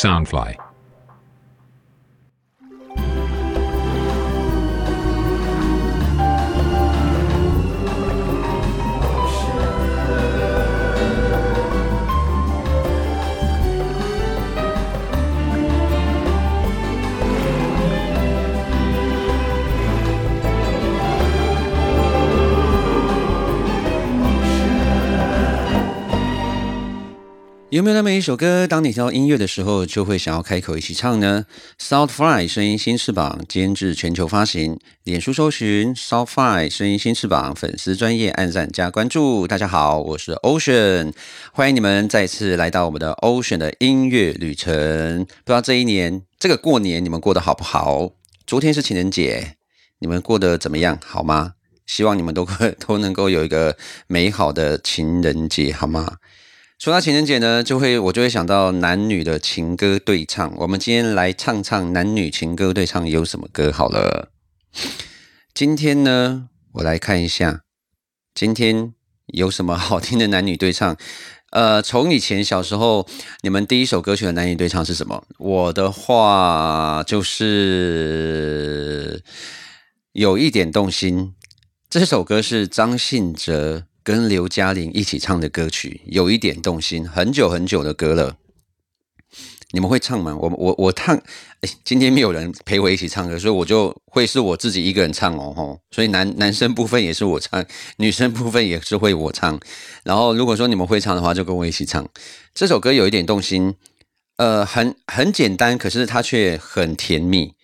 [0.00, 0.69] Soundfly。
[27.80, 31.46] 有没有那么一首歌，当你听到音乐的时候，就会想要开口一起唱呢
[31.80, 39.48] ？Soundfly 声音新翅膀监制全球发行，脸书搜寻 Soundfly 声音新翅膀粉丝专业按赞加关注。
[39.48, 41.14] 大家好，我是 Ocean，
[41.54, 45.24] 欢迎你们再次来到我们的 Ocean 的音乐旅程。
[45.24, 48.10] 不知道这一年这个过年你们过得好不好？
[48.46, 49.54] 昨天是情人节，
[50.00, 50.98] 你们过得怎么样？
[51.02, 51.54] 好吗？
[51.86, 52.46] 希望你们都
[52.86, 53.74] 都能够有一个
[54.06, 56.16] 美好的情人节，好吗？
[56.80, 60.50] 说到情人节呢，就会我就会想到男女的情歌对唱。
[60.56, 64.30] 我们今天来唱唱男女情歌对唱有什么歌好了。
[65.52, 67.60] 今天呢，我来看一下
[68.34, 68.94] 今天
[69.26, 70.96] 有什么好听的男女对唱。
[71.50, 73.06] 呃，从以前小时候，
[73.42, 75.22] 你们第一首歌曲的男女对唱是什么？
[75.36, 77.62] 我的话就是
[80.12, 81.34] 有一点动心。
[81.90, 83.84] 这首歌是张信哲。
[84.10, 88.36] 跟刘嘉玲一起唱的歌曲有一点动心，很久很久的歌了。
[89.70, 90.36] 你们会唱吗？
[90.36, 91.16] 我我我唱，
[91.60, 95.80] 哎，今天没有人陪我一起唱歌，所以我就会是我自己一个人唱哦吼。
[95.92, 97.64] 所以男男生部分也是我唱，
[97.98, 99.60] 女生部分也是会我唱。
[100.02, 102.08] 然后如果说你们会唱的话，就跟我一起唱。
[102.52, 103.76] 这首歌有一点动心，
[104.38, 107.54] 呃，很很简单，可是它却很甜蜜。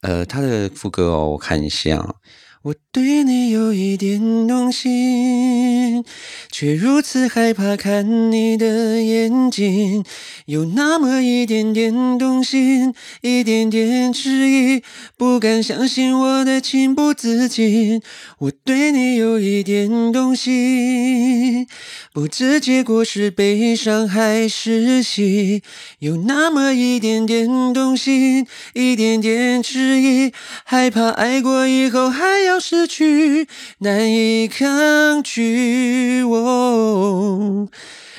[0.00, 2.16] 呃，它的副歌哦，我看一下。
[2.62, 6.04] 我对你有一点动心，
[6.52, 10.04] 却如此害怕看你的眼睛，
[10.46, 14.82] 有那么一点点动心，一点点迟疑，
[15.16, 18.00] 不敢相信我的情不自禁。
[18.38, 21.66] 我对你有一点动心，
[22.12, 25.62] 不知结果是悲伤还是喜，
[25.98, 30.32] 有那么一点点动心，一点点迟疑，
[30.64, 32.52] 害怕爱过以后还要。
[32.62, 33.48] 失去，
[33.78, 36.22] 难以抗拒。
[36.22, 37.68] 我哦，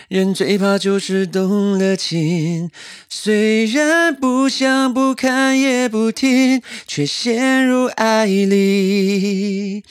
[0.08, 2.70] 人最怕就是动了情，
[3.10, 9.84] 虽然不想、不看、也不听，却陷入爱里，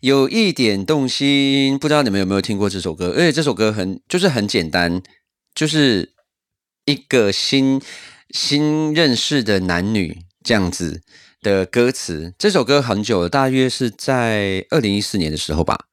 [0.00, 1.78] 有一点动心。
[1.78, 3.14] 不知道你们有没有听过这首歌？
[3.16, 5.02] 而且这首歌很，就是很简单，
[5.54, 6.10] 就是
[6.84, 7.80] 一个新
[8.30, 11.02] 新认识的男女这样子。
[11.42, 15.86] 的歌词，这首歌很久了，大约是在二零一四年的时候吧。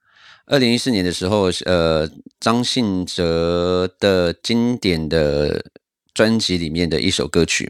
[0.49, 2.09] 二零一四年的时候，呃，
[2.39, 5.65] 张信哲的经典的
[6.13, 7.69] 专辑里面的一首歌曲，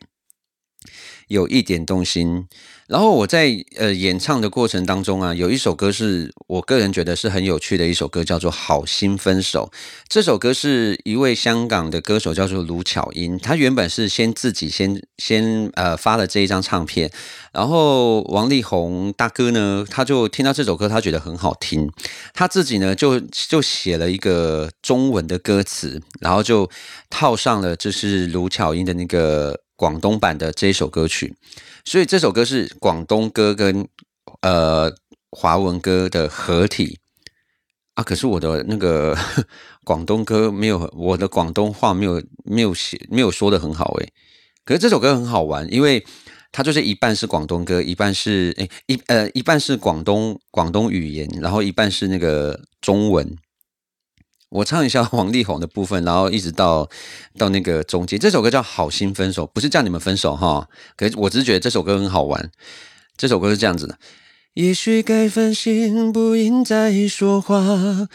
[1.28, 2.48] 有一点动心。
[2.88, 9.70] 然后我在呃演唱的过程当中啊，有一首歌是我个人觉得是很有趣的一首歌，叫做《好心分手》。
[10.08, 17.12] 这首歌是一位香港的歌手叫做卢巧音，他原本是先自己先先呃发了这一张唱片，
[17.52, 21.92] 然后王力宏大哥呢，他就听到这首歌，他觉得很好听，
[22.34, 26.69] 他自己呢就就写了一个中文的歌词，然后就
[27.09, 31.34] 套上了就是卢巧音的那个广东版的这一首歌曲。
[31.86, 33.88] 所以这首歌是广东歌跟
[34.42, 34.94] 呃
[35.32, 37.00] 华文歌的合体
[37.94, 39.18] 啊，可是我的那个
[39.86, 44.12] 广东歌没有，我的广东话没有没有写没有说的很好诶。
[44.66, 46.06] 可是这首歌很好玩，因为
[46.52, 53.38] 它就是一半是广东歌，一半是诶一呃一半是广东广东语言，然后一半是那个中文。
[54.50, 56.90] 我唱一下 王力宏的部分，然后一直到
[57.38, 58.18] 到那个中间。
[58.18, 60.68] 这首歌叫《好心分手》，不是叫你们分手哈。
[60.96, 62.50] 可是我只是觉得这首歌很好玩。
[63.18, 63.97] 这首歌是这样子的：
[64.53, 68.07] 也许该反省，不应再说话。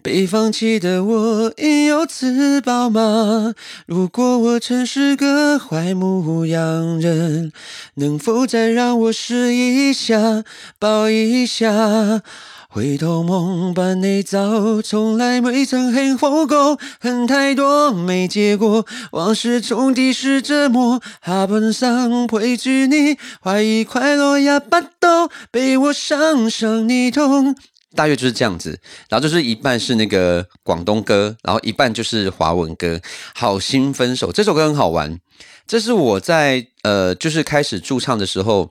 [0.00, 3.54] 被放弃的我应有自保吗？
[3.86, 7.52] 如果我曾是个坏牧羊人，
[7.94, 10.44] 能否再让我试一下，
[10.78, 12.22] 抱一下？
[12.70, 21.00] 回头梦般内早，从来未曾恨后果，恨太多没结果，往事重提是折磨。
[21.24, 27.56] 下半生陪住你，怀疑快乐也不多，被我伤伤你痛。
[27.96, 28.78] 大约就是这样子，
[29.08, 33.00] 然后就是一半是那个广东歌，然后一半就是华文歌。
[33.34, 35.18] 好心分手这首歌很好玩，
[35.66, 38.70] 这是我在呃就是开始驻唱的时候。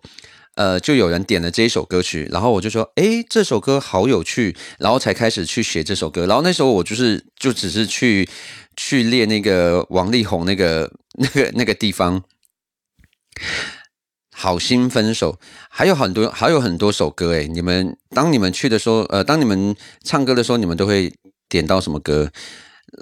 [0.58, 6.26] 呃，就有人点了这一首歌曲，然后我就说，诶，这首歌好有趣，然后才开始去学这首歌。
[6.26, 8.28] 然后那时候我就是就只是去
[8.76, 12.24] 去练那个王力宏那个那个 那个地方，
[14.36, 15.40] 好心分手，
[15.70, 21.14] 还有很多还有很多首歌诶，你们当你们去的时候，呃，当你们唱歌的时候，你们都会
[21.48, 22.32] 点到什么歌？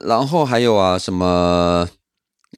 [0.05, 1.87] 然后还有啊，什么？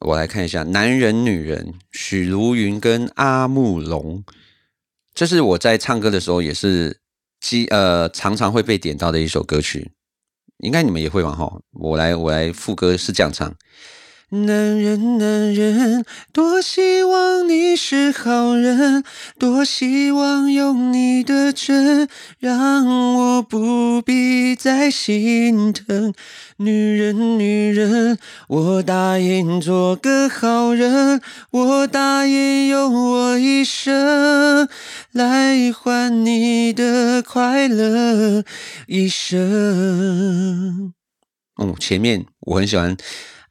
[0.02, 4.24] 我来看一下，男人女人，许茹芸跟阿木龙。
[5.18, 7.00] 这是我在唱歌的时候也是
[7.40, 9.92] 基呃常常会被点到的一首歌曲，
[10.60, 11.32] 应该你们也会吧？
[11.32, 13.52] 哈，我来我来副歌是这样唱。
[14.30, 16.04] 男人，男人，
[16.34, 19.02] 多希望你是好人，
[19.40, 22.86] 多希望用你的真，让
[23.16, 26.14] 我不必再心疼。
[26.58, 28.18] 女人，女人，
[28.50, 31.22] 我答应做个好人，
[31.52, 34.68] 我答应用我一生
[35.14, 38.44] 来换你的快乐
[38.88, 40.94] 一生。
[41.56, 42.98] 哦，前面我很喜欢。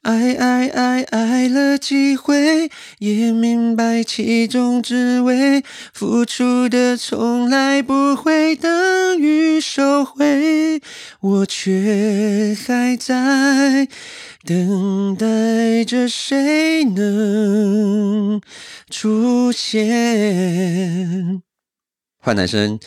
[0.07, 5.61] 爱爱爱爱了几回，也明白其中滋味。
[5.91, 10.81] 付出的从来不会等于收回，
[11.19, 13.89] 我却还在
[14.45, 18.39] 等待着谁能
[18.89, 21.41] 出现。
[22.17, 22.79] 换男生。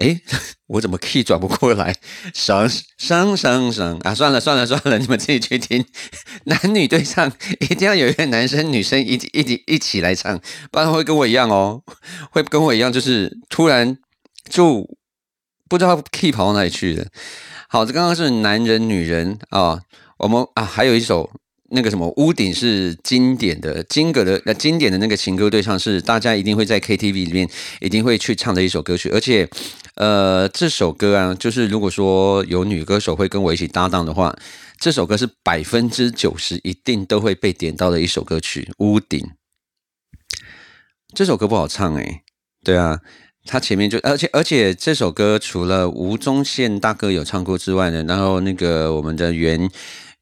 [0.00, 0.20] 哎，
[0.66, 1.94] 我怎么 key 转不过来？
[2.34, 2.68] 上
[2.98, 4.14] 上上上啊！
[4.14, 5.84] 算了算了算了，你们自己去听。
[6.44, 7.30] 男女对唱，
[7.60, 10.40] 一定要有一个男生女生一一起一起来唱，
[10.72, 11.82] 不然会跟我一样哦，
[12.32, 13.98] 会跟我一样，就是突然
[14.48, 14.88] 就
[15.68, 17.06] 不知道 key 跑到哪里去了。
[17.68, 19.82] 好，这刚刚是男人女人啊，
[20.18, 21.30] 我们啊还有一首。
[21.72, 27.48] 那个什么屋顶是经典的金格的那经典的那个情歌对唱是大家一定会在 KTV 里面
[27.80, 29.48] 一定会去唱的一首歌曲，而且
[29.94, 34.36] 呃这首歌啊，就是如果说有女歌手会跟我一起搭档的话，
[34.78, 38.72] 这首歌是百分之九十一定都会被点到的一首歌曲。
[38.78, 39.30] 屋顶
[41.14, 42.22] 这首歌不好唱诶，
[42.64, 42.98] 对啊，
[43.44, 49.70] 它前面就而且而且这首歌除了吴宗宪大哥有唱过之外呢，然后那个我们的原。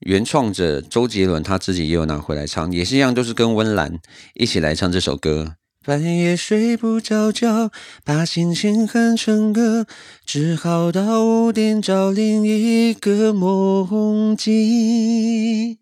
[0.01, 3.99] 原创者周杰伦他自己也有拿回来唱，也是一样，都是跟温岚
[4.35, 5.57] 一起来唱这首歌。
[5.85, 7.71] 半夜睡不着觉，
[8.05, 9.87] 把心情哼成歌，
[10.27, 15.79] 只好到屋顶找另一个梦境。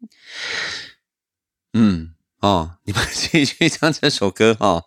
[1.73, 2.11] 嗯，
[2.41, 4.85] 哦，你们继续唱这首歌哦，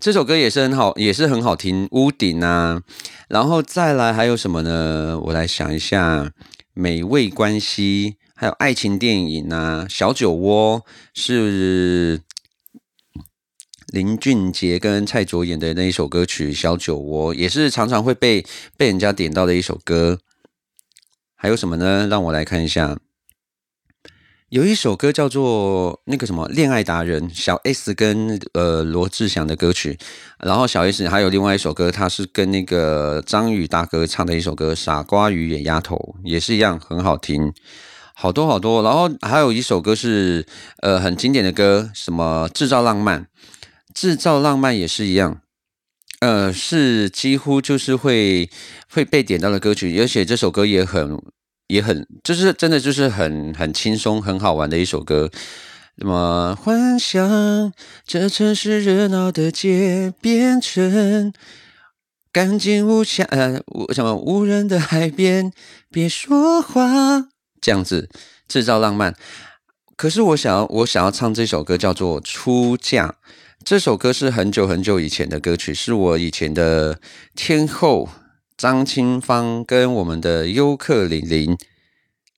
[0.00, 1.88] 这首歌也是很好，也是很好听。
[1.92, 2.82] 屋顶啊，
[3.28, 5.18] 然后再来还有什么呢？
[5.26, 6.32] 我来想一下，
[6.74, 8.16] 美味关系。
[8.38, 10.80] 还有爱情电影啊，《小酒窝》
[11.14, 12.20] 是
[13.86, 18.44] 林俊杰跟蔡卓演的那一首歌曲，《小酒窝》也是常常会被
[18.76, 20.18] 被人家点到的一首歌。
[21.34, 22.06] 还有什么呢？
[22.10, 22.98] 让我来看一下，
[24.50, 29.98] 有一首歌叫做那个什么《恋爱达人》，小 S 跟呃罗志祥的歌曲。
[30.40, 37.50] 然后小 S 还有另外一首歌，他是跟那个张宇大哥唱的一首歌《傻瓜与野丫头》，也是一样很好听。
[38.18, 40.46] 好多好多，然后还有一首歌是
[40.80, 43.26] 呃很经典的歌，什么制造浪漫，
[43.92, 45.42] 制造浪漫也是一样，
[46.20, 48.48] 呃是几乎就是会
[48.90, 51.20] 会被点到的歌曲，而且这首歌也很
[51.66, 55.30] 也很就是真的就是很很轻松很好玩的一首歌。
[55.96, 57.70] 那么幻想
[58.06, 61.34] 这城市热闹的街变成
[62.32, 65.52] 干净无瑕呃无什么无人的海边，
[65.90, 67.28] 别说话。
[67.66, 68.08] 这样子
[68.46, 69.16] 制造浪漫，
[69.96, 73.08] 可是我想要我想要唱这首歌叫做《出嫁》。
[73.64, 77.00] 这首歌是很久很久以前的歌曲，是我以前的
[77.34, 78.08] 天后
[78.56, 81.56] 张清芳跟我们的尤克里里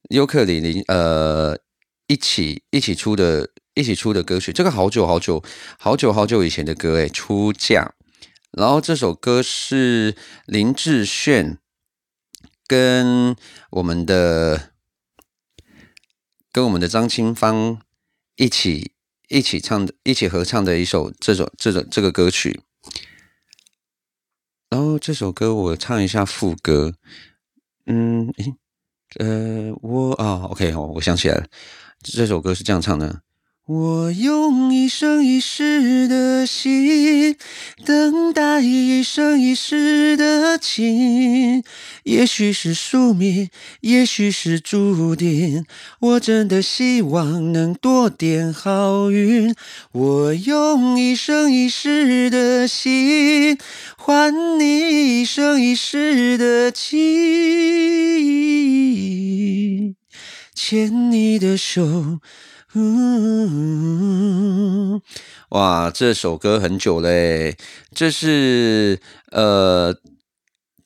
[0.09, 1.59] 尤克里里呃
[2.07, 4.51] 一起一起出的一起出的歌曲。
[4.51, 5.45] 这个好久好久
[5.79, 7.85] 好久好久以前的歌诶，《出嫁》。
[8.53, 10.17] 然后这首歌是
[10.47, 11.59] 林志炫
[12.67, 13.37] 跟
[13.73, 14.71] 我们的。
[16.59, 17.81] 跟我们的张清芳
[18.35, 18.91] 一起
[19.29, 22.61] 一起唱的，一起合唱的一首这首这首这个歌曲。
[24.69, 26.95] 然后这首歌我唱一下副歌。
[27.87, 28.55] 嗯，诶
[29.21, 31.47] 呃，我啊，OK 哦，我想起来了，
[32.03, 33.23] 这首歌是这样唱的：
[33.69, 37.37] 我用一生一世的心，
[37.85, 41.63] 等待一生一世的情。
[42.05, 43.51] 也许是宿命，
[43.83, 45.67] 也许是注定。
[46.01, 49.55] 我真的希望能多点好运。
[49.93, 53.59] 我用一生一世的心，
[53.99, 56.97] 换你一生一世的情。
[60.55, 62.21] 牵你的手。
[62.75, 63.81] 嗯，
[65.51, 67.57] 哇，这首歌很久嘞，
[67.95, 69.97] 这是呃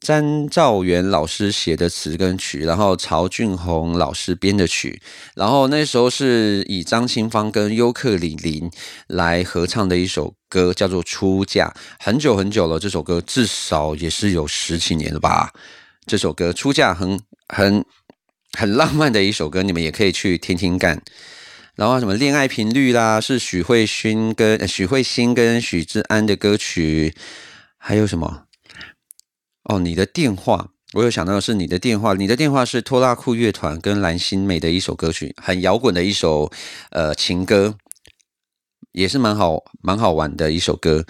[0.00, 5.02] 詹兆元老师写的词跟曲，然后曹俊宏老师编的曲，
[5.34, 8.70] 然后那时候是以张清芳跟尤克里里
[9.08, 15.52] 来合唱的一首歌，叫做《出嫁》，很久很久了，这首歌至少也是有十几年了吧。
[16.06, 17.84] 这首歌《出嫁》很很
[18.56, 21.02] 很浪漫的一首歌，你们也可以去听听看。
[21.75, 27.14] 然后什么恋爱频率啦，是许慧勋跟许慧欣跟许志安的歌曲，
[27.79, 28.45] 还有什么？
[29.64, 36.52] 哦，你的电话，我有想到的是你的电话，你的电话是拖拉库乐团跟蓝心美的一首歌曲，很摇滚的一首
[36.91, 37.76] 呃情歌，
[38.93, 41.07] 也是蛮好蛮好玩的一首歌。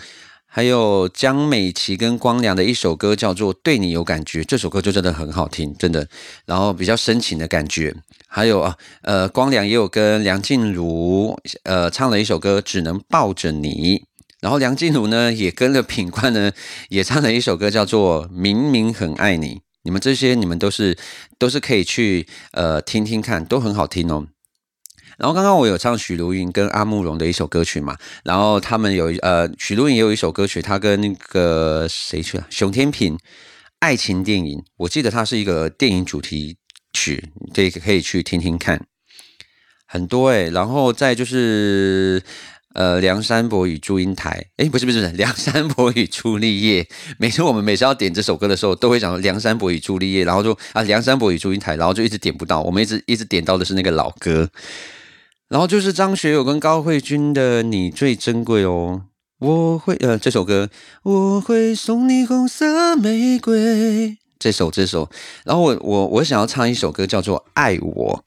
[0.55, 6.07] 还有江美琪跟光良的一首歌叫做《对你有感觉》，这首歌就真的很好听，真的。
[6.45, 7.97] 然后比较深情的感觉。
[8.29, 13.97] 还有啊，呃，光良也有跟梁静茹呃唱了一首歌《只能抱着你》。
[14.43, 16.53] 然后梁静茹呢也跟了品冠呢
[16.91, 19.55] 也唱了一首歌叫做《明明很爱你》。
[19.85, 20.99] 你们这些你们都是
[21.39, 24.27] 都是可以去呃听听看，都很好听哦。
[25.23, 32.47] 然后刚刚我有唱许茹芸跟阿慕容的一首歌曲嘛，然后他们有呃许茹芸也有一首歌曲，他跟那个谁去了？
[32.51, 33.17] 熊天平
[33.79, 36.57] 爱情电影，我记得它是一个电影主题
[36.93, 38.85] 曲，这个可以去听听看，
[39.87, 40.49] 很多哎。
[40.49, 42.21] 然后再就是
[42.75, 46.89] 呃梁山伯与祝英台，哎不是不是 梁山伯与朱丽叶，
[47.19, 54.51] 每次我们每次要点这首歌的时候，都会讲梁山伯与朱丽叶，然后就啊梁山伯与祝英台，然后就一直点不到，我们一直一直点到的是那个老歌。
[55.53, 59.03] 然后就是张学友跟高慧君的《你最珍贵》哦，
[59.39, 60.71] 我会呃这首歌，
[61.03, 64.17] 我会送你红色玫瑰。
[64.39, 65.11] 这首这首，
[65.45, 68.25] 然后我我我想要唱一首歌叫做《爱我》，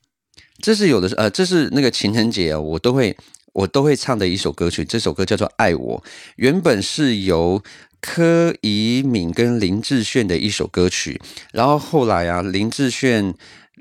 [0.61, 3.17] 这是有的呃这是那个情人节啊，我都会
[3.53, 4.85] 我都会唱的一首歌曲。
[4.85, 5.99] 这首歌叫做《爱我》，
[6.35, 7.63] 原本是由
[7.99, 11.19] 柯以敏跟林志炫的一首歌曲，
[11.51, 13.33] 然后后来啊林志炫。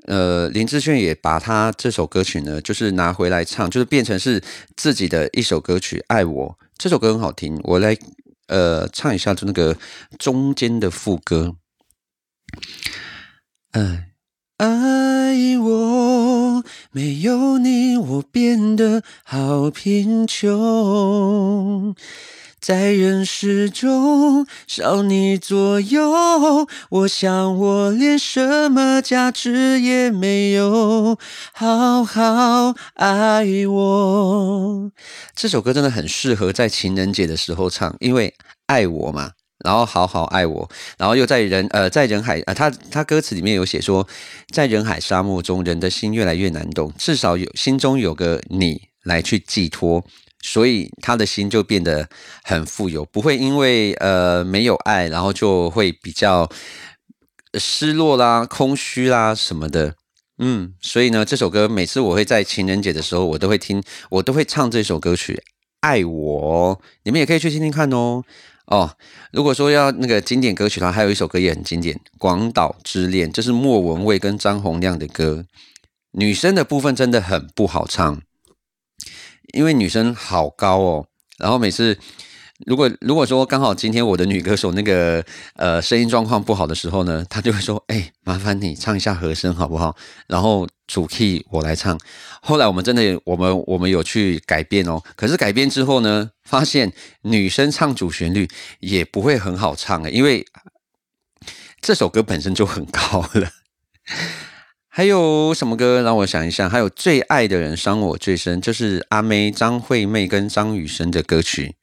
[0.04, 4.42] 呃，林志炫也把他这首歌曲呢，就是拿回来唱，就是变成是
[4.76, 6.48] 自己的一首歌曲《爱我》。
[6.76, 7.96] 这首歌很好听，我来
[8.48, 9.76] 呃唱一下，就那个
[10.18, 11.56] 中间的副歌。
[13.70, 14.10] 爱
[14.58, 21.94] 爱我，没有你，我变得好贫穷。
[22.66, 31.18] 在人世中少你左右，我想我连什么价值也没有。
[31.52, 34.90] 好好爱我，
[35.36, 38.32] 这首歌真的很适合在情人节的时候唱，因为
[38.64, 44.08] 爱我嘛，然后好好爱我，然后又在人呃在人海呃他他歌词里面有写说，
[44.48, 50.06] 在人海沙漠中，人的心越来越难懂，至少有心中有个你来去寄托。
[50.46, 52.06] 所以他的心就变得
[52.42, 56.46] 很富有，不会因为呃没有爱，然后就会比较
[57.54, 59.94] 失落啦、空虚啦什么的。
[60.36, 65.32] 嗯，所以呢，这首歌每次我会在情人节的时候，我都会听，我都会唱这首歌曲
[65.80, 68.22] 《爱我》，你们也可以去听听看哦。
[68.66, 68.96] 哦，
[69.32, 75.46] 如果说要那个经典歌曲的话，还有一首歌也很经典，《广岛之恋》，这是莫文蔚跟张洪亮的歌，
[76.10, 78.20] 女生的部分真的很不好唱。
[79.52, 81.06] 因为女生好高哦，
[81.38, 81.98] 然后每次
[82.66, 85.24] 如果如果说刚好今天我的女歌手那个
[85.56, 89.96] 呃声音状况不好的时候呢，她就会说：“哎，麻烦你唱一下和声好不好？”
[90.28, 91.98] 然后主 key 我来唱。
[92.40, 98.48] 后来我们真的我们我们有去改变哦，可是改变之后呢，发现女生唱主旋律
[98.80, 100.46] 也不会很好唱啊，因为
[101.80, 103.50] 这首歌本身就很高了。
[104.96, 106.02] 还有什么歌？
[106.02, 106.68] 让我想一下。
[106.68, 111.74] 还有最爱的人伤我最深，就是阿妹、张惠妹跟张雨生的歌曲。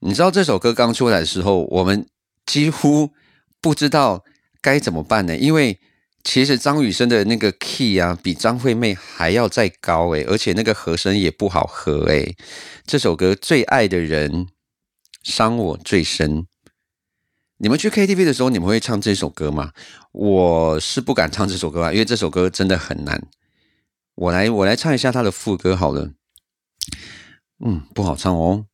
[0.00, 2.06] 你知道这首歌刚出来的时候，我们
[2.44, 3.08] 几乎
[3.62, 4.22] 不知道
[4.60, 5.34] 该怎么办呢？
[5.34, 5.78] 因为
[6.22, 12.36] 其实张雨生的那个 key 啊，比张惠妹还要再高诶，而且那个和声也不好和诶。
[12.84, 14.48] 这首歌最爱的人
[15.22, 16.46] 伤我最深。
[17.62, 19.70] 你们去 KTV 的时候，你们会唱这首歌吗？
[20.10, 23.22] 我是不敢唱这首歌啊，因为这首歌真的很难。
[24.16, 26.10] 我来，我来唱一下它的副歌好了。
[27.64, 28.66] 嗯，不好唱哦。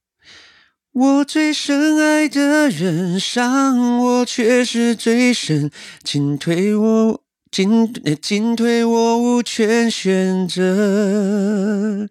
[0.93, 5.71] 我最深爱的人伤我却是最深，
[6.03, 12.07] 进退我进进退我无权选择。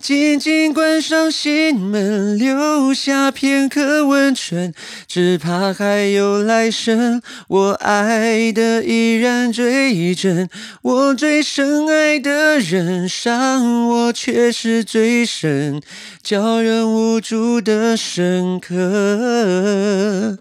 [0.00, 4.72] 紧紧关上心门，留下片刻温存，
[5.06, 10.48] 只怕还有来生，我爱的依然最真。
[10.80, 15.82] 我最深爱的人，伤我却是最深，
[16.22, 20.38] 叫人无助的深刻。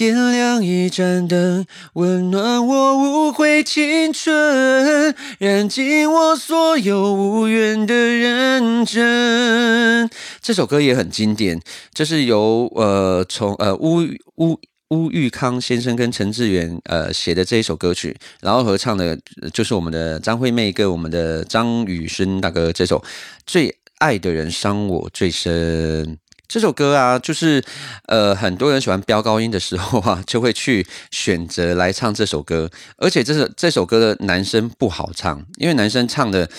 [0.00, 10.08] 点亮一盏灯，温暖我无悔青春，燃尽我所有无怨的认真。
[10.40, 11.60] 这首歌也很经典，
[11.92, 13.98] 这是由呃从呃乌
[14.36, 19.18] 乌乌玉康先生跟陈志远呃写的这一首歌曲，然后合唱的
[19.52, 22.98] 就是我们的张惠妹跟我们的张雨生大哥这首
[23.46, 26.06] 《最爱的人伤我最深》。
[26.50, 27.64] 这首歌啊，就是
[28.08, 32.68] 呃，很多人喜欢飙高音的时候啊， 就会去选择来唱这首歌。
[32.96, 36.50] 而且这首这首歌的男生不好唱，因为男生唱的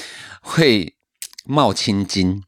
[0.42, 0.96] 会
[1.44, 2.42] 冒青筋。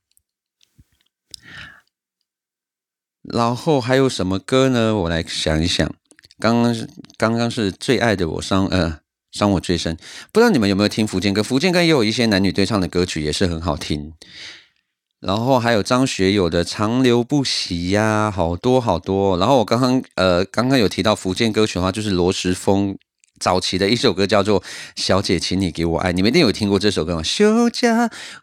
[3.22, 4.96] 然后还有什么歌呢？
[4.96, 5.94] 我来想一想。
[6.40, 9.00] 刚刚是刚刚是最爱的我伤呃
[9.34, 9.98] 伤我最深。
[10.32, 11.44] 不知道你们有没有听福建歌？
[11.44, 14.14] 福建歌也有一些男女对唱的歌曲，也是很好听。
[15.26, 19.38] 然后还有张学友的《长流不息》呀，好多好多。
[19.38, 22.98] 然后我刚刚呃刚刚有提到福建歌曲的话，就是罗时丰
[23.40, 24.60] 早期的一首歌叫做
[24.98, 27.24] 《小姐，请你给我爱》，你们一定有听过这首歌吗？
[27.24, 27.88] 小姐，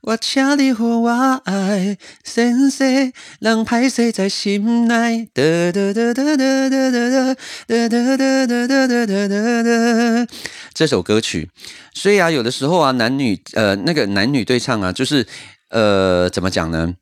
[0.01, 1.11] 我请你和我
[1.45, 5.29] 爱，生死让拍摄在心内。
[5.35, 7.35] 哒哒哒哒哒哒哒哒
[7.69, 10.33] 哒哒哒哒哒哒哒哒。
[10.73, 11.51] 这首歌曲，
[11.93, 15.27] 所以啊，有的时候啊，男女呃那个男女对唱啊，就是。
[15.71, 16.95] 呃，怎么讲呢？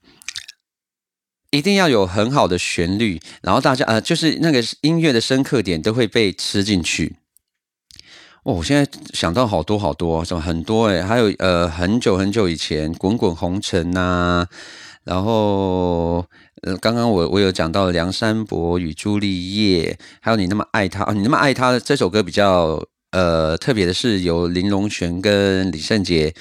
[1.51, 7.17] 一定要有很好的旋律，然后大家呃，就是那个音乐的深刻点都会被吃进去。
[8.45, 14.47] 哦，我现在想到好多好多，什么很多哎，还有呃，很久很久以前，《滚滚红尘》呐，
[15.05, 16.27] 然后
[16.63, 26.35] 呃，刚刚我我有讲到《梁山伯与朱丽叶》，还有你那么爱他，你那么爱他这首歌比较呃特别的是由林隆璇跟李圣杰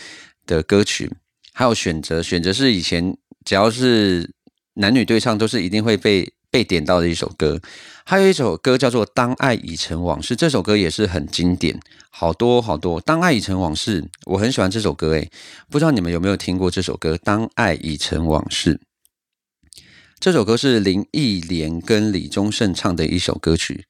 [0.46, 1.10] 的歌曲。
[1.58, 4.30] 还有选择，选择是以前只要是
[4.76, 7.60] 男女对唱都是一定会被被点到的一首歌。
[8.06, 11.80] 还有一首歌叫做《当爱已成往事》，这首歌也是很经典，
[12.12, 13.02] 好多好多。
[13.04, 15.32] 《当爱已成往事》，我很喜欢这首歌，诶，
[15.72, 18.76] 不知道你们有没有听过这首歌《当爱已成往事》？
[20.20, 23.86] 这首歌是林忆莲跟李宗盛唱的一首歌曲。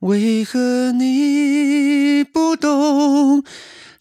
[0.00, 3.42] 为何你不懂？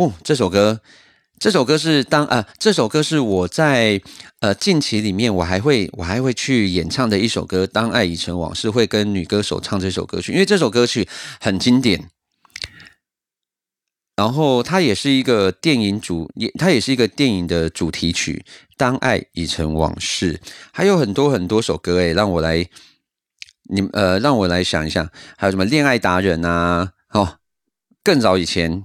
[0.00, 0.80] 哦，这首歌，
[1.38, 4.00] 这首歌是当啊，这首歌是我在
[4.38, 11.06] 呃近期里面，我还会我还会去演唱的一首歌，《当爱已成往事》，会跟女歌手唱这首歌曲，因为这首歌曲
[11.38, 12.08] 很经典。
[14.16, 18.42] 然后它也是一个电影主，也它也是一个电影的主题曲，
[18.78, 20.34] 《当爱已成往事》，
[20.72, 22.66] 还有很多很多首歌诶，让我来，
[23.64, 27.36] 你呃，让我来想一下，还有什么《恋爱达人》啊，哦，
[28.02, 28.82] 更早以前。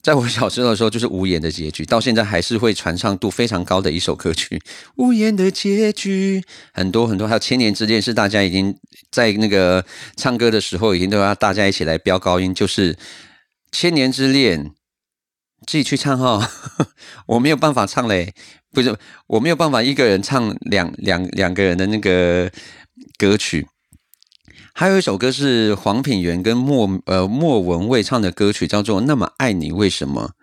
[0.00, 4.60] 在我小时候的时候，就是无言的结局，到现在还是会传唱度非常高的一首歌曲。
[4.96, 8.74] 无言的结局，很多很多，还有千年之恋，是大家已经
[9.10, 9.84] 在那个
[10.16, 12.96] 唱歌的时候，已经都要大家一起来飙高音，就是
[13.72, 14.70] 千年之恋，
[15.66, 16.50] 自己去唱哈，
[17.26, 18.32] 我没有办法唱嘞，
[18.72, 22.50] 不是，我没有办法一个人唱两两两个人的那个
[23.18, 23.66] 歌曲。
[24.78, 30.34] 还有一首歌是黄品源跟莫呃莫文蔚唱的歌曲，叫做《那么爱你为什么》。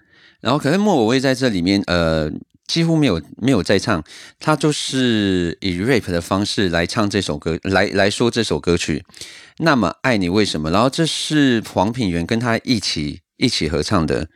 [0.41, 2.29] 然后可是莫文蔚在这里面呃
[2.67, 4.03] 几乎没有没有在唱，
[4.37, 9.05] 他就是以 rap 的方式来唱这首歌，来来说这首歌曲
[9.59, 10.69] 《那么爱你为什么》。
[10.73, 14.27] 然后这是黄品源跟他一起一起合唱的。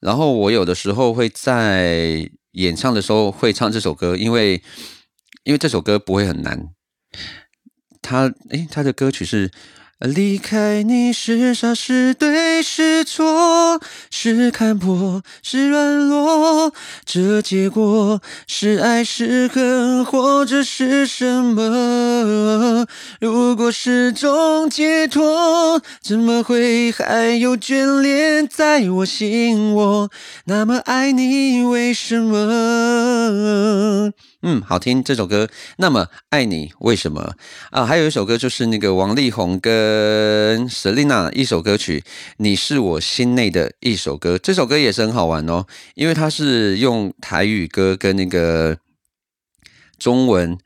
[0.00, 4.60] 然后我有的时候会在演唱的时候会唱这首歌，因为
[5.44, 6.70] 因为这首歌不会很难。
[8.02, 9.50] 他诶，他的歌曲是
[9.98, 13.80] 离开你是傻是对是错，
[14.12, 16.72] 是看破是软弱，
[17.04, 22.86] 这结果是爱是恨，或者是什么？
[23.20, 30.08] 如果是种解脱，怎么会还有眷恋在我心窝？
[30.44, 34.12] 那么爱你，为什么？
[34.42, 35.48] 嗯，好听这首歌。
[35.78, 37.32] 那么爱你为什么
[37.72, 37.84] 啊？
[37.84, 39.87] 还有一首歌就是那个王力宏跟
[40.68, 42.02] Selina 一首歌曲，
[42.38, 44.38] 你是我心内的一首歌。
[44.38, 48.78] 这首歌也是很好玩哦，因为它是用台语歌跟那个
[49.98, 50.56] 中文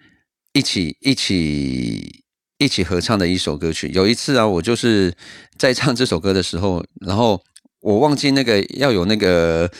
[0.52, 2.24] 一起一起
[2.58, 3.90] 一起合唱的一首歌曲。
[3.94, 5.14] 有一次啊，我就是
[5.56, 7.42] 在唱这首歌的时候，然后
[7.80, 9.70] 我忘记那个要有那个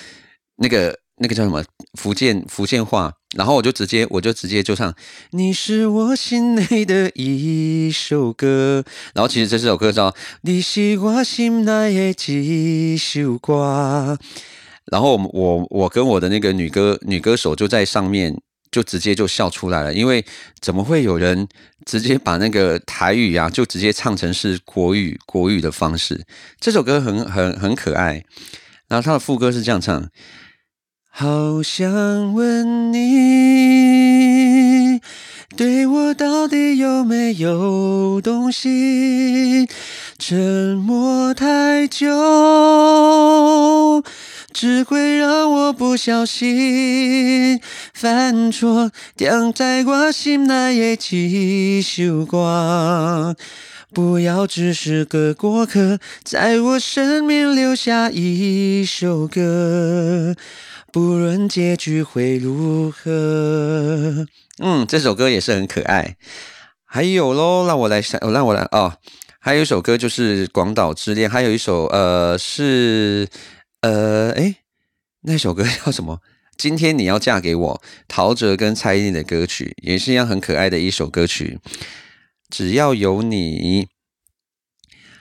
[0.57, 3.15] 那个那个叫什么福建福建话。
[3.35, 4.95] 然后我就直接，我就直接就唱，
[5.31, 8.85] 你是我心内的一首歌。
[9.15, 14.19] 然后其实这首歌叫你是我心内的一首歌。
[14.91, 18.39] 然后我我跟我的那个女歌女歌手就在上面
[18.71, 20.23] 就直接就笑出来了，因为
[20.61, 21.49] 怎么会有人
[21.87, 26.23] 直接把那个台语啊就直接唱成是国语国语的方式？
[26.61, 28.23] 这首歌很很很可爱。
[28.89, 30.07] 然后它的副歌是这样唱。
[31.15, 32.99] 好想问你，
[35.55, 39.69] 对我到底有没有动心？
[40.19, 42.09] 沉默太久，
[44.55, 47.61] 只会让我不小心
[47.93, 53.37] 犯错，掉在我心内的一首歌。
[53.93, 60.35] 不要只是个过客，在我生命留下一首歌。
[60.93, 64.27] 不论结局会如何，
[64.59, 66.19] 嗯，这首歌也是很可爱。
[66.85, 68.99] 还有喽，让我来想，让我来哦。
[69.41, 73.27] 还有一首歌就是《广岛之恋》，还有一首呃是
[73.81, 74.57] 呃哎，
[75.23, 76.21] 那首歌叫什么？
[76.59, 81.59] 今天你要嫁给我，陶喆跟蔡依林的歌曲，也是一样很可爱的一首歌曲。
[82.51, 83.89] 只要有你，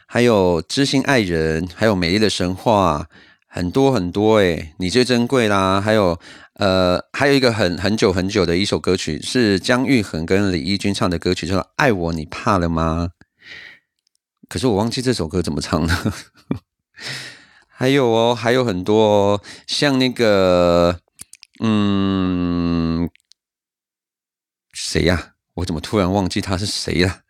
[0.06, 3.08] 还有知心爱人，还有美丽的神话。
[3.54, 5.82] 很多很多诶，你最珍贵啦！
[5.82, 6.18] 还有
[6.54, 13.10] 呃，还有一个很很久很久的一首歌曲，是姜育恒跟李翊君唱的歌曲，叫《爱我你怕了吗》。
[14.48, 16.14] 可是我忘记这首歌怎么唱了。
[17.68, 21.02] 还有哦，还有很多像那个
[21.60, 23.10] 嗯，
[24.72, 25.34] 谁呀？
[25.56, 27.24] 我怎么突然忘记他是谁了？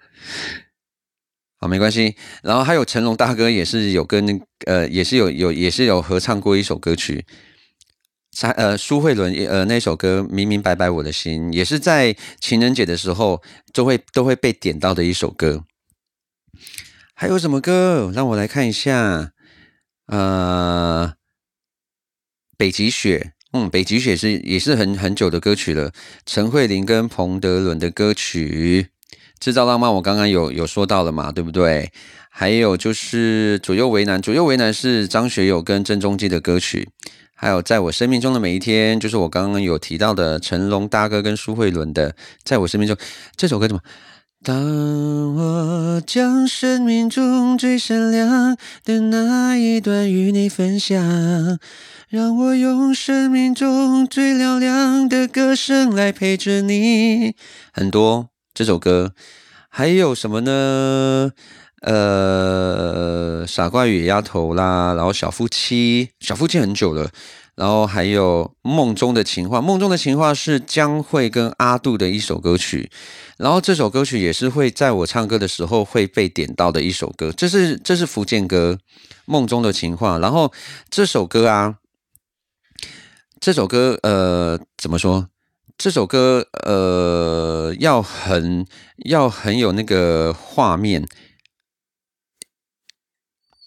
[1.62, 2.16] 好，没关系。
[2.42, 7.24] 然后还有成龙大哥也是有跟呃，也是有有也是有合唱过一首歌曲，
[8.32, 15.64] 才呃苏慧伦呃那首歌明明白白我的心，也是在情人节的时候都会都会被点到的一首歌。
[17.14, 18.12] 还有什么歌？
[18.12, 19.32] 让我来看一下。
[20.08, 21.14] 呃，
[22.58, 25.94] 北极雪，嗯，北极雪是也是很很久的歌曲了。
[26.26, 28.90] 陈慧琳跟彭德伦的歌曲。
[29.42, 31.92] 制造浪漫，我刚刚有有说到了嘛，对不对？
[32.30, 36.90] 还有就是左右为难，左右为难是张学友跟郑中基的歌曲。
[37.36, 42.96] 还有在我生命中的每一天，就是我刚刚有提到的成龙大哥跟苏慧伦的，在我生命中
[43.36, 43.82] 这首歌怎么？
[44.44, 51.60] 当我将生命中最闪亮的那一段与你分享，
[52.10, 57.36] 让我用生命中最嘹亮的歌声来陪着你。
[57.74, 58.31] 很多。
[58.62, 59.16] 这首歌
[59.70, 61.32] 还有什么呢？
[61.82, 67.10] 呃，傻瓜与丫头啦，然后小夫妻，小夫妻很久了，
[67.56, 72.92] 然后还有梦中的情话，梦中的情话是江蕙跟阿杜的一首歌曲，
[73.38, 78.78] 然后这首歌曲也是会在我唱歌的时候会被点到的一首歌，这是这是福建歌，
[79.26, 80.54] 梦中的情话，然后
[80.92, 81.78] 这首歌啊，
[83.40, 85.31] 这首歌呃，怎么说？
[85.82, 88.68] 这首歌，呃，要很
[88.98, 91.08] 要很有那个画面。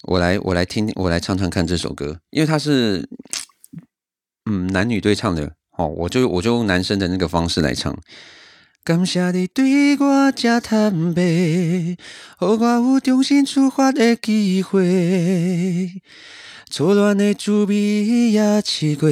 [0.04, 3.08] 我来，我来听，我来唱唱看这首歌，因为它是，
[4.48, 5.54] 嗯，男女对唱的。
[5.76, 7.98] 哦，我就我就用男生的那个方式来唱。
[8.84, 11.96] 感谢你对我这坦白，
[12.38, 16.00] 让我有重新出发的机会。
[16.76, 17.76] 错乱的滋味
[18.32, 19.08] 也试过，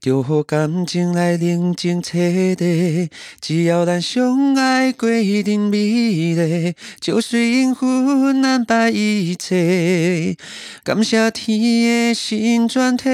[0.00, 2.12] 就让感情来冷静彻
[2.54, 3.10] 底。
[3.40, 10.36] 只要咱相爱过一定美丽，就算阴魂难摆一切。
[10.84, 13.08] 感谢天的心转体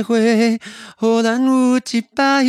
[0.00, 0.60] 会，
[1.00, 2.44] 让咱有一摆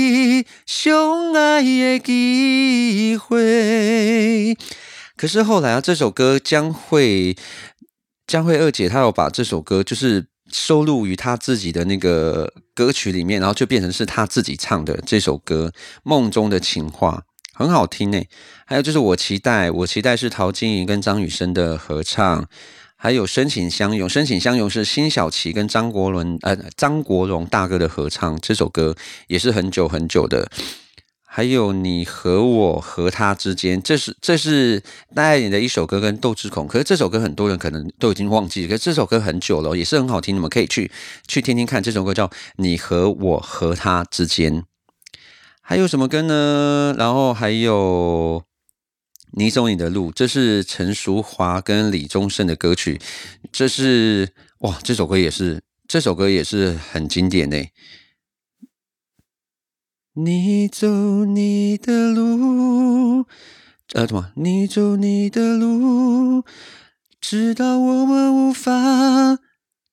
[0.68, 4.56] 相爱的机会。
[5.18, 7.36] 可是后来啊，这首歌将会
[8.28, 10.28] 将会二姐她有把这首歌就是。
[10.52, 15.72] 收录于他自己的那个歌曲里面，然后就变成是他自己唱的这首歌
[16.04, 17.24] 《梦中的情话》，
[17.58, 18.22] 很好听呢。
[18.66, 22.48] 还有就是我期待，我期待是陶晶莹跟张雨生的合唱，
[22.96, 28.96] 还有深情相拥，深情相拥是辛晓琪跟张国伦呃张国荣大哥的合唱，这首歌
[29.28, 30.50] 也是很久很久的。
[31.34, 34.84] 还有你和我和他之间，这是这是
[35.16, 36.68] 戴爱玲的一首歌，跟窦智孔。
[36.68, 40.92] 可是这首歌很多人可能都已经忘记，可是这首歌很久了，也是很好听，你们可以去
[41.30, 41.82] 去听听看。
[41.82, 44.62] 这首歌叫《你和我和他之间》。
[45.62, 46.94] 还有什么歌呢？
[46.98, 48.44] 然后还有
[49.32, 53.00] 你走你的路，这是陈淑华跟李宗盛的歌曲。
[53.54, 54.28] 这是
[54.60, 57.66] 哇，这首歌也是这首歌也是很经典的。
[60.14, 63.26] 你走你的路，
[63.94, 64.34] 呃，什么？
[64.36, 66.44] 你走你的路，
[67.22, 69.40] 直到我们无法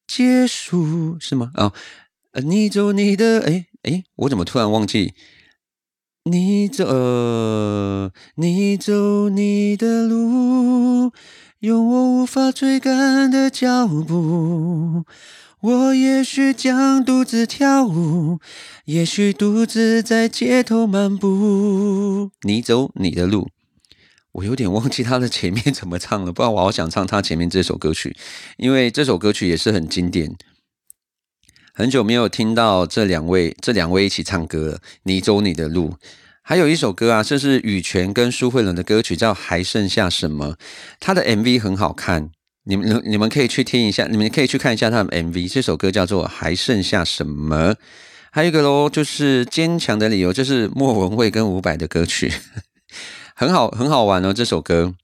[0.08, 1.52] 结束，是吗？
[1.54, 1.72] 啊，
[2.42, 5.14] 你走你的，哎哎，我怎么突然忘记？
[6.24, 11.12] 你走，你走你的路，
[11.60, 15.04] 用我无法追赶的脚步。
[15.60, 18.38] 我也许将独自跳舞，
[18.84, 22.30] 也许独自在街头漫步。
[22.42, 23.48] 你走你的路，
[24.30, 28.16] 我有点忘记他的前面怎么唱了，不然我好想唱他前面这首歌曲，
[28.56, 30.36] 因为这首歌曲也是很经典。
[31.74, 34.80] 很久没有听到这两位这两位一起唱歌了。
[35.02, 35.96] 你走你的路，
[36.40, 40.52] 还有一首歌啊，这是羽泉跟苏慧伦的歌曲，叫《还剩下什么》，
[41.00, 42.30] 他的 MV 很好看。
[42.68, 45.50] 你们你们可以去听一下，你们可以去看一下他的 MV。
[45.50, 47.72] 这首歌叫做《还剩下什么》，
[48.30, 52.30] 还有一个喽，就是《坚强的理由》，就是莫文蔚跟伍佰的歌曲，
[53.34, 54.94] 很好很好玩哦，这首歌。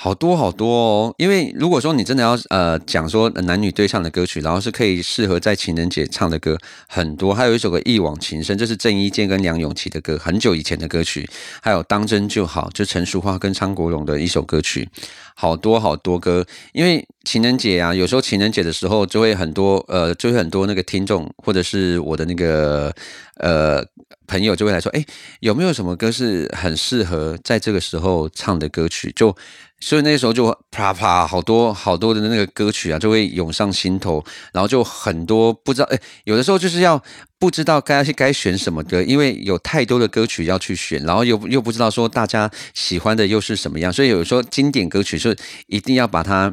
[0.00, 6.56] 好多好多哦，因为如果说你真的要呃讲说男女对唱的歌曲，然后是可以适合在情人节唱的歌
[6.86, 11.28] 很多，还有一首歌《一往情深》，这是郑伊健跟梁咏琪的歌，很久以前的歌曲，
[11.60, 14.88] 还有《当真就好》，就陈淑桦跟张国荣的一首歌曲，
[15.34, 22.94] 好多好多歌，因为情人节啊，有时候情人节的时候就会很多呃，就会很多那个听众或者是我的那个
[23.38, 23.84] 呃
[24.26, 25.04] 朋友就会来说，哎，
[25.40, 29.12] 有没有什么歌是很适合在这个时候唱的歌曲？
[29.16, 29.34] 就
[29.80, 37.00] 所以那时候就啪啪好多好多的那个歌曲啊，就会涌上心头，然后就很多不知道哎，有的时候就是要
[37.38, 45.36] 不知道该该选什么歌，因为有太多的歌曲要去选，然后又又不知道说大家喜欢的又是什么样，所以有时候经典歌曲是
[45.68, 46.52] 一定要把它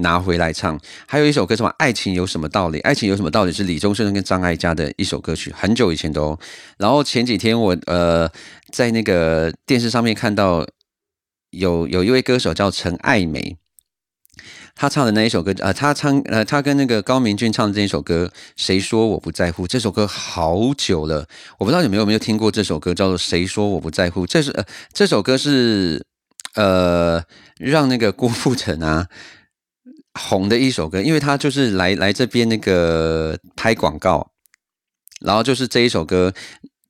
[0.00, 0.78] 拿回来唱。
[1.06, 6.38] 还有一首歌什么《爱情有什么道理》，《爱情有什么道理》是李宗盛跟张艾嘉的一首歌曲，很久以前都。
[6.78, 8.30] 然后前几天我呃
[8.72, 10.66] 在那个电视上面看到。
[11.50, 13.56] 有有一位歌手叫陈爱梅，
[14.74, 19.66] 他唱的那一首歌，呃，他唱，呃，他跟那个高明俊唱的这一首歌，谁说我不在乎？
[19.66, 24.26] 这首歌好久了，我不知道你们有没有听过这首歌，叫做《谁说我不在乎》。
[24.30, 26.04] 这是呃，这首歌是
[26.56, 27.24] 呃，
[27.58, 29.06] 让那个郭富城啊
[30.16, 34.30] 红的一首歌，因为他就是来来这边那个拍广告，
[35.20, 36.32] 然后就是这一首歌，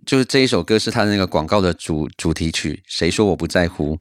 [0.06, 2.82] 就是这一首歌是他的那个广告的主主题曲。
[2.86, 3.98] 谁说我不在乎？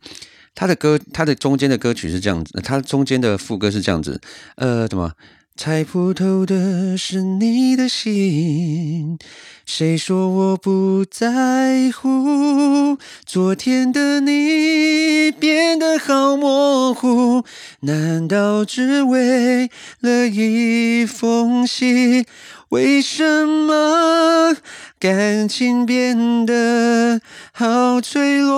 [0.54, 4.22] 他的歌，他的中间的歌曲是这样子，他中间的副歌是这样子，
[4.56, 5.12] 呃，怎么
[5.58, 9.18] 猜不透的是你的心？
[9.66, 12.98] 谁说我不在乎？
[13.26, 17.46] 昨天的你变得好模糊，
[17.80, 22.26] 难道只为了一封信？
[22.70, 24.58] 为什么
[25.00, 27.22] 感情变得
[27.54, 28.56] 好脆弱？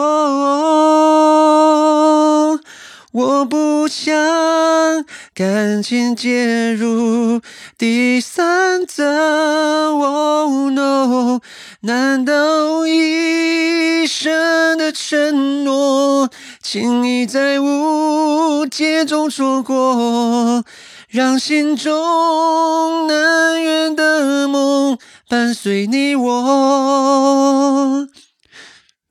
[3.13, 4.13] 我不想
[5.33, 7.41] 感情介入
[7.77, 9.05] 第三者。
[9.93, 11.39] Oh no！
[11.81, 16.29] 难道一生的承诺，
[16.61, 20.63] 轻易在误解中错过？
[21.07, 24.97] 让心中难圆的梦
[25.29, 28.07] 伴随你我。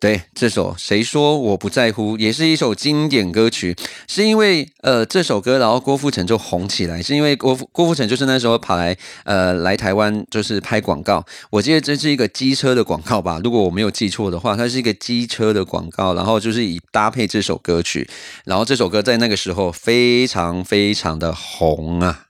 [0.06, 3.74] 对，这首谁说我不在乎，也是一首经典歌曲。
[4.06, 11.26] 是因为呃这首歌，然后郭富城就红起来，是因为郭郭富城就是那时候跑来呃来台湾，就是拍广告。
[11.50, 18.08] 我记得这是一个机车的广告吧，如果我没有记错的话，它是一个机车的广告，然后就是以搭配这首歌曲，
[18.44, 22.26] 然后这首歌在那个时候非常非常的红啊。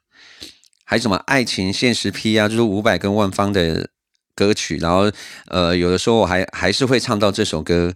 [0.86, 3.90] 还什么爱情现实批啊，就是伍佰跟万芳的。
[4.36, 5.10] 歌曲，然后
[5.48, 7.94] 呃，有的时候我还还是会唱到这首歌，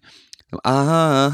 [0.63, 1.33] 啊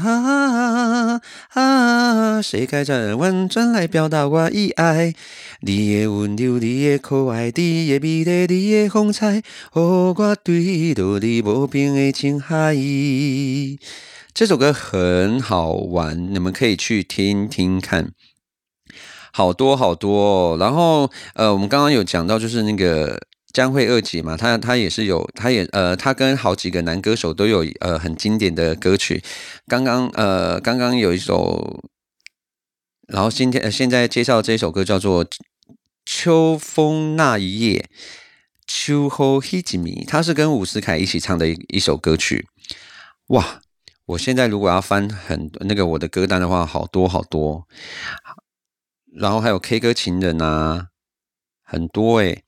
[1.53, 2.41] 啊！
[2.41, 5.15] 世界转弯转来表达我意爱，
[5.61, 9.43] 你的温柔，你的可爱，你的美丽，你的风采，予
[9.73, 12.75] 我对到你无边的情海。
[14.33, 18.11] 这首歌很好玩，你们可以去听听看。
[19.31, 23.19] 好多好多，然后呃，我们刚刚有讲到，就是那个
[23.57, 29.23] 江蕙二姐嘛，她她也是有，她也呃，她跟好几个男歌手都有呃很经典的歌曲。
[29.65, 31.83] 刚刚呃，刚刚有一首，
[33.07, 35.25] 然后今天现在介绍这首歌叫做
[36.05, 37.89] 《秋风那一夜》，
[38.67, 42.45] 秋后黑吉米，他是跟伍思凯一起唱的一一首歌曲。
[43.29, 43.61] 哇，
[44.05, 47.67] 我现在如果要翻很那个我的歌单的话，好多好多。
[49.15, 50.89] 然后还有 K 歌情人啊，
[51.63, 52.43] 很多诶。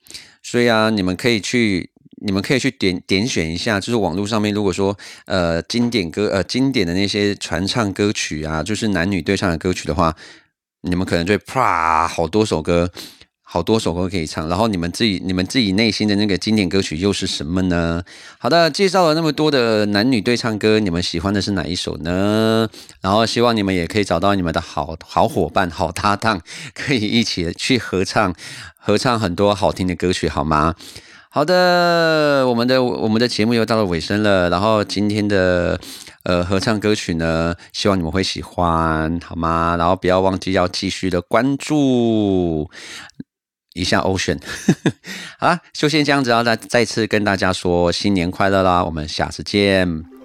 [0.50, 1.92] 所以啊，你们可以去，
[2.26, 10.16] 你们可以去点点选一下，就是网络上面如果说呃经典歌呃经典的那些传唱歌曲啊，就是男女对唱的歌曲的话，
[10.82, 12.92] 你们可能就会啪好多首歌。
[13.52, 18.04] 好多首歌可以唱，然后你们自己、你们自己内心的那个经典歌曲又是什么呢？
[18.38, 22.70] 好的，介绍了那么多的男女对唱歌，你们喜欢的是哪一首呢？
[23.02, 26.40] 然后希望你们也可以找到你们的好好伙伴、好搭档，
[26.76, 28.36] 可以一起去合唱、
[28.78, 30.76] 合唱很多好听的歌曲，好吗？
[31.32, 35.80] 好的，我们的我们的节目又到了尾声了，然后今天的
[36.22, 39.76] 呃合唱歌曲呢，希望你们会喜欢，好吗？
[39.76, 42.70] 然后不要忘记要继续的关注。
[43.74, 44.40] 一下 Ocean，
[45.40, 48.84] 好啦，就先这样子，啊再再次跟大家说新年快乐啦！
[48.84, 50.19] 我们下次见。